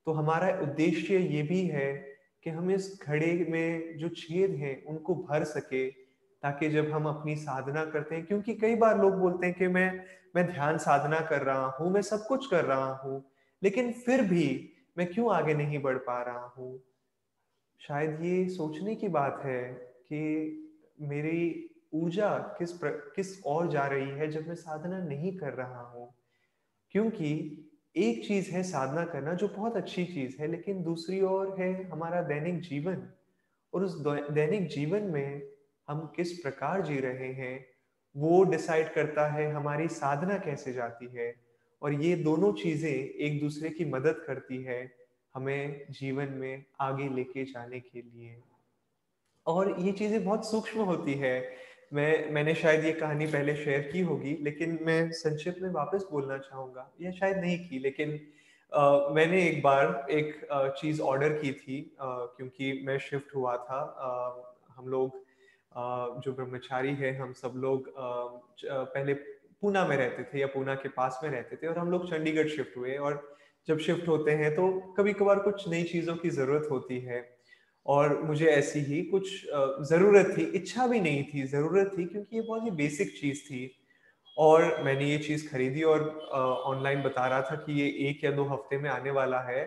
तो 0.08 0.12
हमारा 0.12 0.50
उद्देश्य 0.62 1.18
ये 1.18 1.42
भी 1.44 1.62
है 1.66 1.94
कि 2.44 2.50
हम 2.50 2.72
इस 2.72 3.00
घड़े 3.04 3.46
में 3.50 3.98
जो 3.98 4.10
छेद 4.10 4.52
हैं, 4.52 4.86
उनको 4.86 5.16
भर 5.16 5.44
सके। 5.44 6.05
ताकि 6.46 6.70
जब 6.70 6.92
हम 6.92 7.06
अपनी 7.06 7.36
साधना 7.36 7.86
करते 7.86 8.16
हैं 8.16 8.26
क्योंकि 8.26 8.54
कई 8.54 8.76
बार 8.76 9.00
लोग 9.02 9.14
बोलते 9.14 9.46
हैं 9.46 9.56
कि 9.56 9.68
मैं 9.68 10.06
मैं 10.36 10.48
ध्यान 10.48 10.78
साधना 10.78 11.20
कर 11.20 11.42
रहा 11.42 11.66
हूँ 11.66 11.92
मैं 11.92 12.02
सब 12.02 12.28
कुछ 12.28 12.48
कर 12.48 12.66
रहा 12.66 12.94
हूँ 12.94 13.32
लेकिन 13.64 13.92
फिर 13.92 14.22
भी 14.22 14.74
मैं 14.98 15.14
क्यों 15.14 15.36
आगे 15.36 15.54
नहीं 15.54 15.82
बढ़ 15.82 15.98
पा 15.98 16.22
रहा 16.22 16.46
हूँ? 16.46 16.84
शायद 17.88 18.22
ये 18.22 18.50
सोचने 18.50 18.96
की 18.96 19.08
बात 19.08 19.42
है 19.46 19.74
कि 19.74 20.22
मेरी 21.02 21.70
ऊर्जा 21.94 22.38
किस 22.38 22.72
प्र, 22.72 22.90
किस 23.16 23.44
और 23.44 23.70
जा 23.70 23.88
रही 23.88 24.10
है 24.10 24.32
जब 24.32 24.48
मैं 24.48 24.56
साधना 24.56 25.00
नहीं 25.00 25.38
कर 25.38 25.54
रहा 25.54 25.82
हूँ? 25.82 26.16
क्योंकि 26.92 27.62
एक 27.96 28.28
चीज़ 28.28 28.52
है 28.52 28.64
साधना 28.64 29.06
करना 29.06 29.34
जो 29.34 29.48
बहुत 29.48 29.78
अच्छी 29.78 30.06
चीज़ 30.06 30.42
है 30.42 30.48
लेकिन 30.48 30.84
दूसरी 30.84 31.22
ओर 31.22 31.62
है 31.62 31.84
हमारा 31.84 32.22
दैनिक 32.22 32.62
जीवन 32.62 33.10
और 33.74 33.84
उस 33.84 34.00
दैनिक 34.32 34.68
जीवन 34.68 35.04
में 35.04 35.55
हम 35.88 36.14
किस 36.16 36.32
प्रकार 36.40 36.82
जी 36.82 37.00
रहे 37.00 37.32
हैं 37.34 37.66
वो 38.16 38.44
डिसाइड 38.44 38.94
करता 38.94 39.28
है 39.28 39.52
हमारी 39.52 39.88
साधना 39.88 40.38
कैसे 40.38 40.74
जाती 40.74 41.08
है। 41.16 41.34
और 41.82 41.94
ये 41.94 42.16
दोनों 42.16 42.52
चीज़ें 42.54 42.92
एक 42.92 43.40
दूसरे 43.42 43.70
की 43.70 43.86
मदद 43.86 44.24
करती 44.28 44.62
है 44.64 44.80
हमें 45.36 45.86
जीवन 45.92 46.30
में 46.34 46.66
आगे 46.82 47.10
लेके 47.10 47.44
जाने 47.44 47.80
के 47.80 48.02
लिए। 48.02 48.38
और 49.46 49.76
ये 49.80 49.92
चीज़ें 49.92 50.24
बहुत 50.26 50.50
सूक्ष्म 50.52 50.84
होती 50.84 51.14
है। 51.14 51.36
मैं 51.94 52.32
मैंने 52.32 52.56
शायद 52.56 52.86
ये 52.86 52.92
कहानी 52.94 53.26
पहले 53.28 53.56
शेयर 53.56 53.90
की 53.92 54.02
होगी 54.02 54.38
लेकिन 54.42 54.80
मैं 54.82 55.12
संक्षिप्त 55.12 55.62
में 55.62 55.70
वापस 55.70 56.08
बोलना 56.12 56.38
चाहूँगा। 56.38 56.90
या 57.02 57.12
शायद 57.12 57.38
नहीं 57.38 57.60
की 57.70 57.80
लेकिन 57.80 58.20
Uh, 58.72 59.12
मैंने 59.12 59.42
एक 59.48 59.62
बार 59.64 60.08
एक 60.12 60.48
चीज़ 60.78 61.02
ऑर्डर 61.02 61.34
की 61.34 61.52
थी 61.54 61.76
uh, 61.96 62.26
क्योंकि 62.38 62.72
मैं 62.86 62.98
शिफ्ट 63.00 63.36
हुआ 63.36 63.56
था 63.58 63.80
uh, 64.06 64.76
हम 64.76 64.88
लोग 64.88 65.25
जो 65.76 66.34
ब्रह्मचारी 66.34 66.94
है, 66.96 67.16
हम 67.18 67.34
सब 67.34 67.54
लोग 67.58 67.94
पहले 68.64 69.14
पूना 69.14 69.86
में 69.88 69.96
रहते 69.98 70.24
थे 70.24 70.40
या 70.40 70.48
पूना 70.48 70.76
के 70.76 70.90
पास 70.92 71.20
में 71.24 71.30
रहते 71.30 71.56
थे 71.56 71.68
और 71.68 71.78
हम 71.78 71.92
लोग 71.92 72.10
चंडीगढ़ 72.10 72.48
शिफ्ट 72.48 72.78
हुए 72.78 72.96
और 72.98 73.22
जब 73.68 73.80
शिफ्ट 73.80 74.08
होते 74.08 74.32
हैं 74.34 74.54
तो 74.56 74.68
कभी 74.98 75.14
कभार 75.14 75.40
कुछ 75.40 75.68
नई 75.70 75.84
चीज़ों 75.84 76.16
की 76.16 76.30
ज़रूरत 76.32 76.68
होती 76.72 77.00
है 77.02 77.24
और 77.86 78.22
मुझे 78.24 78.46
ऐसी 78.48 78.80
ही 78.82 79.02
कुछ 79.04 79.30
ज़रूरत 79.90 80.34
थी। 80.38 80.44
इच्छा 80.58 80.88
भी 80.88 81.00
नहीं 81.00 81.24
थी, 81.24 81.44
ज़रूरत 81.48 81.92
थी 81.98 82.06
क्योंकि 82.06 82.36
ये 82.36 82.42
बहुत 82.42 82.64
ही 82.64 82.72
बेसिक 82.74 83.12
चीज़ 83.20 83.42
थी 83.44 83.70
और 84.38 84.84
मैंने 84.84 85.10
ये 85.10 85.18
चीज़ 85.20 85.48
खरीदी 85.50 85.84
और 85.84 86.08
ऑनलाइन 86.66 87.02
बता 87.04 87.28
रहा 87.28 87.42
था 87.42 87.56
कि 87.58 87.74
ये 87.82 87.88
एक 88.10 88.24
या 88.24 88.32
दो 88.32 88.44
हफ़्ते 88.46 88.78
में 88.78 88.90
आने 88.90 89.12
वाला 89.12 89.40
है। 89.42 89.64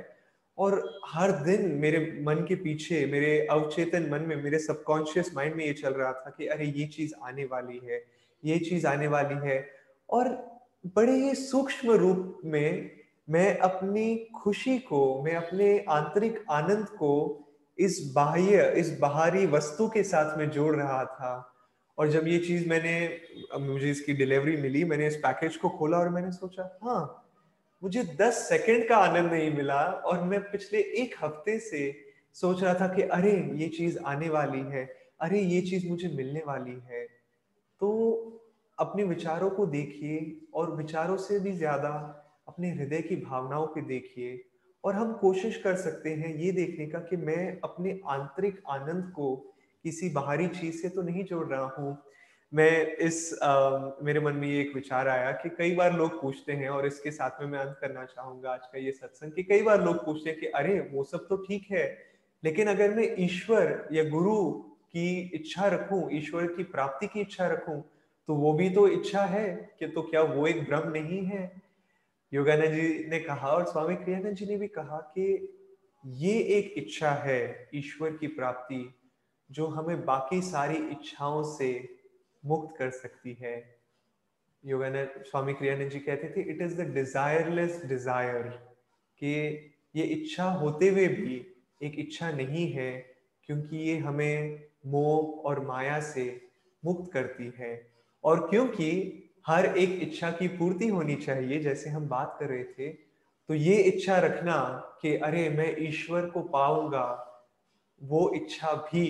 और 0.58 1.00
हर 1.06 1.32
दिन 1.32 1.68
मेरे 1.68 2.20
मन 2.22 2.34
के 2.34 2.54
पीछे, 2.54 3.06
मेरे 3.06 3.46
अवचेतन 3.46 4.10
मन 4.10 4.20
में, 4.20 4.42
मेरे 4.42 4.58
सबकॉन्शियस 4.58 5.34
माइंड 5.34 5.54
में 5.54 5.64
ये 5.64 5.72
चल 5.72 5.92
रहा 5.92 6.12
था 6.12 6.34
कि 6.38 6.46
अरे, 6.46 6.66
ये 6.66 6.86
चीज़ 6.86 7.14
आने 7.22 7.44
वाली 7.44 7.80
है, 7.84 8.04
ये 8.44 8.58
चीज़ 8.58 8.86
आने 8.86 9.06
वाली 9.06 9.48
है। 9.48 9.70
और 10.10 10.28
बड़े 10.86 11.12
ही 11.12 11.34
सूक्ष्म 11.34 11.90
रूप 11.90 12.40
में 12.44 12.90
मैं 13.30 13.58
अपनी 13.58 14.28
खुशी 14.42 14.78
को, 14.78 15.22
मैं 15.22 15.34
अपने 15.34 15.84
आंतरिक 15.88 16.44
आनंद 16.50 16.86
को 16.86 17.44
इस 17.78 18.12
बाह्य, 18.14 18.74
इस 18.76 18.98
बाहरी 18.98 19.46
वस्तु 19.46 19.88
के 19.88 20.02
साथ 20.02 20.38
में 20.38 20.50
जोड़ 20.50 20.76
रहा 20.76 21.04
था। 21.04 21.54
और 21.98 22.08
जब 22.08 22.28
ये 22.28 22.38
चीज़ 22.38 22.68
मैंने, 22.68 23.20
मुझे 23.60 23.90
इसकी 23.90 24.12
डिलीवरी 24.12 24.56
मिली, 24.56 24.84
मैंने 24.84 25.06
इस 25.06 25.16
पैकेज 25.16 25.56
को 25.56 25.68
खोला 25.68 25.98
और 25.98 26.08
मैंने 26.08 26.32
सोचा 26.32 26.78
हाँ 26.82 27.27
मुझे 27.82 28.02
10 28.20 28.34
सेकंड 28.48 28.88
का 28.88 28.96
आनंद 28.96 29.32
नहीं 29.32 29.50
मिला 29.50 29.82
और 29.82 30.22
मैं 30.22 30.40
पिछले 30.42 30.78
एक 30.78 31.14
हफ़्ते 31.24 31.58
से 31.58 31.80
सोच 32.34 32.62
रहा 32.62 32.74
था 32.74 32.88
कि 32.88 33.02
अरे, 33.02 33.32
ये 33.54 33.68
चीज़ 33.68 33.98
आने 33.98 34.28
वाली 34.28 34.60
है, 34.60 34.84
अरे, 35.20 35.40
ये 35.40 35.60
चीज़ 35.60 35.88
मुझे 35.88 36.08
मिलने 36.08 36.42
वाली 36.46 36.78
है। 36.90 37.04
तो 37.80 37.90
अपने 38.78 39.04
विचारों 39.04 39.50
को 39.50 39.66
देखिए 39.66 40.40
और 40.54 40.76
विचारों 40.76 41.16
से 41.16 41.38
भी 41.40 41.52
ज़्यादा 41.52 41.90
अपने 42.48 42.70
हृदय 42.70 43.02
की 43.02 43.16
भावनाओं 43.16 43.66
को 43.66 43.80
देखिए 43.80 44.44
और 44.84 44.94
हम 44.94 45.12
कोशिश 45.12 45.56
कर 45.56 45.76
सकते 45.76 46.10
हैं 46.10 46.34
ये 46.36 46.52
देखने 46.52 46.86
का 46.86 46.98
कि 46.98 47.16
मैं 47.16 47.60
अपने 47.60 48.00
आंतरिक 48.08 48.62
आनंद 48.70 49.12
को 49.16 49.34
किसी 49.84 50.08
बाहरी 50.08 50.48
चीज़ 50.48 50.82
से 50.82 50.88
तो 50.88 51.02
नहीं 51.02 51.24
जोड़ 51.24 51.46
रहा 51.48 51.66
हूँ 51.78 51.96
मैं 52.54 52.96
इस 52.96 53.38
आ, 53.42 53.78
मेरे 54.02 54.20
मन 54.20 54.32
में 54.32 54.48
ये 54.48 54.60
एक 54.60 54.74
विचार 54.74 55.08
आया 55.08 55.32
कि 55.32 55.48
कई 55.48 55.74
बार 55.74 55.92
लोग 55.92 56.20
पूछते 56.22 56.52
हैं 56.52 56.68
और 56.68 56.86
इसके 56.86 57.10
साथ 57.10 57.30
में 57.40 57.48
मैं 57.48 57.58
अंत 57.58 57.76
करना 57.80 58.04
चाहूँगा 58.04 58.52
आज 58.52 58.66
का 58.66 58.78
ये 58.78 58.92
सत्संग 58.92 59.32
कि 59.32 59.42
कई 59.42 59.62
बार 59.62 59.84
लोग 59.84 60.04
पूछते 60.04 60.30
हैं 60.30 60.40
कि 60.40 60.46
अरे 60.46 60.88
वो 60.92 61.04
सब 61.04 61.26
तो 61.28 61.36
ठीक 61.36 61.66
है 61.70 61.98
लेकिन 62.44 62.68
अगर 62.68 62.94
मैं 62.94 63.14
ईश्वर 63.18 63.88
या 63.92 64.04
गुरु 64.04 64.52
की 64.92 65.30
इच्छा 65.34 65.66
रखूँ 65.66 66.08
ईश्वर 66.12 66.46
की 66.46 66.62
प्राप्ति 66.62 67.06
की 67.06 67.20
इच्छा 67.20 67.46
रखूँ 67.46 67.82
तो 68.26 68.34
वो 68.34 68.52
भी 68.52 68.70
तो 68.70 68.88
इच्छा 68.88 69.24
है 69.24 69.76
कि 69.78 69.86
तो 69.86 70.02
क्या 70.02 70.22
वो 70.22 70.46
एक 70.46 70.64
ब्रह्म 70.64 70.90
नहीं 70.90 71.24
है? 71.24 71.62
योगानंद 72.34 72.74
जी 72.74 73.04
ने 73.08 73.20
कहा 73.20 73.48
और 73.48 73.64
स्वामी 73.64 73.94
क्रियानंद 73.94 74.34
जी 74.34 74.46
ने 74.46 74.56
भी 74.56 74.68
कहा 74.68 74.98
कि 74.98 75.54
ये 76.04 76.32
एक 76.32 76.74
इच्छा 76.76 77.10
है 77.10 77.68
ईश्वर 77.74 78.10
की 78.10 78.26
प्राप्ति 78.26 78.94
जो 79.50 79.66
हमें 79.66 80.04
बाकी 80.04 80.42
सारी 80.42 80.76
इच्छाओं 80.76 81.42
से 81.42 81.97
मुक्त 82.44 82.76
कर 82.78 82.90
सकती 82.92 83.36
है। 83.42 83.56
योगानंद 84.64 85.22
स्वामी 85.26 85.52
क्रियानंद 85.54 85.90
जी 85.90 85.98
कहते 86.00 86.28
थे 86.36 86.42
it 86.50 86.62
is 86.62 86.76
the 86.76 86.86
desireless 86.94 87.80
desire 87.86 88.48
कि 89.22 89.34
ये 89.94 90.04
इच्छा 90.06 90.44
होते 90.60 90.88
हुए 90.88 91.06
भी 91.10 91.36
एक 91.82 91.98
इच्छा 91.98 92.30
नहीं 92.32 92.70
है 92.72 92.90
क्योंकि 93.48 93.76
ये 93.78 93.96
हमें 93.98 94.60
मोह 94.86 95.44
और 95.44 95.64
माया 95.66 96.00
से 96.04 96.24
मुक्त 96.82 97.12
करती 97.12 97.52
है। 97.58 97.70
और 98.24 98.48
क्योंकि 98.50 98.90
हर 99.46 99.66
एक 99.78 99.98
इच्छा 100.02 100.30
की 100.30 100.48
पूर्ति 100.58 100.88
होनी 100.88 101.14
चाहिए 101.16 101.58
जैसे 101.60 101.90
हम 101.90 102.08
बात 102.08 102.36
कर 102.40 102.46
रहे 102.46 102.64
थे 102.64 102.88
तो 103.48 103.54
ये 103.54 103.76
इच्छा 103.84 104.18
रखना 104.20 104.56
कि 105.02 105.14
अरे 105.18 105.48
मैं 105.50 105.74
ईश्वर 105.80 106.26
को 106.30 106.40
पाऊँगा 106.48 107.06
वो 108.00 108.20
इच्छा 108.34 108.72
भी 108.84 109.04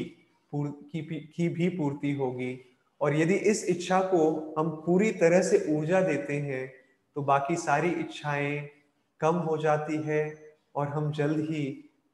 की, 0.53 1.03
की 1.27 1.49
भी 1.49 1.69
पूर्ति 1.69 2.13
होगी। 2.13 2.53
और 3.01 3.17
यदि 3.17 3.35
इस 3.35 3.65
इच्छा 3.69 4.01
को 4.01 4.55
हम 4.59 4.71
पूरी 4.87 5.11
तरह 5.13 5.43
से 5.43 5.65
ऊर्जा 5.71 6.01
देते 6.01 6.35
हैं 6.41 6.67
तो 7.17 7.23
बाकी 7.23 7.57
सारी 7.57 7.91
इच्छाएँ 7.91 8.69
कम 9.21 9.37
हो 9.47 9.57
जाती 9.59 9.97
है 10.03 10.23
और 10.75 10.89
हम 10.89 11.11
जल्द 11.13 11.41
ही 11.51 11.65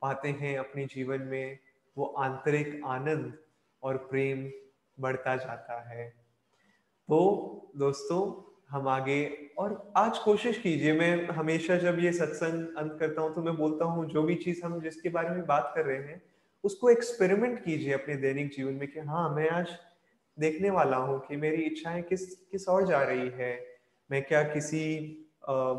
पाते 0.03 0.29
हैं 0.29 0.57
अपने 0.59 0.85
जीवन 0.85 1.23
में 1.23 1.59
वो 1.97 2.05
आंतरिक 2.19 2.81
आनंद 2.87 3.33
और 3.83 3.97
प्रेम 4.11 4.45
बढ़ता 4.99 5.37
जाता 5.37 5.81
है। 5.89 6.09
तो 7.09 7.73
दोस्तों, 7.77 8.21
हम 8.71 8.89
आगे 8.89 9.21
और 9.59 9.93
आज 9.97 10.19
कोशिश 10.19 10.59
कीजिए, 10.59 10.93
मैं 10.93 11.27
हमेशा 11.29 11.77
जब 11.77 11.99
ये 11.99 12.13
सत्संग 12.13 12.77
अंत 12.79 12.97
करता 13.01 13.23
हूँ 13.23 13.35
तो 13.35 13.43
मैं 13.43 13.57
बोलता 13.57 13.85
हूँ, 13.85 14.07
जो 14.11 14.23
भी 14.23 14.35
चीज़ 14.35 14.65
हम 14.65 14.81
जिसके 14.81 15.09
बारे 15.09 15.31
में 15.31 15.47
बात 15.47 15.73
कर 15.77 15.85
रहे 15.85 15.99
हैं, 15.99 16.21
उसको 16.65 16.91
एक्सपेरिमेंट 16.91 17.59
कीजिए 17.65 17.93
अपने 17.93 18.17
दैनिक 18.17 18.51
जीवन 18.57 18.73
में 18.73 18.89
कि 18.89 19.01
हाँ 19.01 19.29
मैं 19.37 19.49
आज 19.51 19.77
देखने 20.39 20.71
वाला 20.71 20.97
हूँ 20.97 21.19
कि 21.21 21.37
मेरी 21.37 21.63
इच्छाएँ 21.63 22.03
किस 22.03 22.25
किस 22.51 22.69
और 22.69 22.87
जा 22.87 23.03
रही 23.03 23.29
है। 23.35 23.53
मैं 24.11 24.23
क्या 24.23 24.43
किसी 24.43 24.87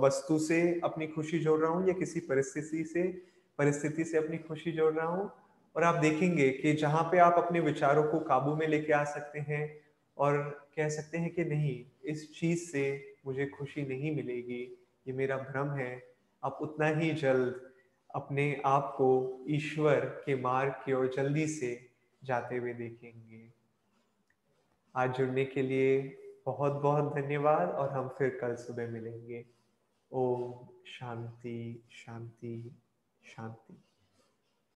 वस्तु 0.02 0.38
से 0.40 0.60
अपनी 0.84 1.08
खुशी 1.08 1.40
जोड़ 1.40 1.60
रहा 1.62 1.72
हूँ 1.72 1.88
या 1.88 1.94
किसी 1.94 2.20
परिस्थिति 2.20 2.84
से 2.84 3.04
परिस्थिति 3.60 4.04
से 4.04 4.18
अपनी 4.18 4.38
खुशी 4.38 4.72
जोड़ 4.72 4.94
रहा 4.94 5.08
हूँ? 5.08 5.30
और 5.76 5.84
आप 5.84 5.96
देखेंगे 5.96 6.50
कि 6.52 6.74
जहाँ 6.74 7.04
पे 7.04 7.18
आप 7.18 7.36
अपने 7.38 7.60
विचारों 7.60 8.04
को 8.04 8.20
काबू 8.20 8.56
में 8.56 8.68
लेके 8.68 8.94
आ 8.94 9.04
सकते 9.04 9.40
हैं 9.40 9.64
और 10.18 10.38
कह 10.76 10.90
सकते 10.90 11.18
हैं 11.18 11.30
कि 11.30 11.44
नहीं, 11.44 11.86
इस 12.06 12.40
चीज़ 12.40 12.60
से 12.72 13.16
मुझे 13.26 13.46
खुशी 13.46 13.82
नहीं 13.82 14.16
मिलेगी, 14.16 14.62
ये 15.08 15.14
मेरा 15.14 15.38
भ्रम 15.38 15.70
है। 15.70 16.04
आप 16.44 16.60
उतना 16.62 16.88
ही 16.90 17.12
जल्द 17.14 17.62
अपने 18.16 18.62
आप 18.66 18.94
को 18.98 19.10
ईश्वर 19.50 20.00
के 20.26 20.36
मार्ग 20.36 20.72
की 20.86 20.94
ओर 20.94 21.12
जल्दी 21.16 21.48
से 21.48 21.90
जाते 22.24 22.58
हुए 22.58 22.74
देखेंगे। 22.74 23.55
आज 24.98 25.18
जुड़ने 25.18 25.46
के 25.46 25.62
लिए 25.62 26.18
बहुत 26.46 26.74
बहुत 26.74 27.16
धन्यवाद 27.16 27.70
और 27.70 27.90
हम 27.90 28.08
फिर 28.08 28.38
कल 28.42 28.56
सुबह 28.56 28.88
मिलेंगे। 28.88 29.46
ओम 30.12 30.68
शांति 30.86 31.88
शांति 31.92 32.82
शांति। 33.24 33.85